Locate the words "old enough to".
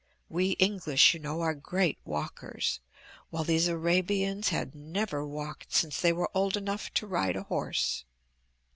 6.33-7.05